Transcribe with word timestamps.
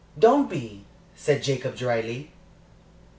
"Don't 0.17 0.49
be," 0.49 0.85
said 1.15 1.43
Jacob, 1.43 1.75
dryly. 1.77 2.31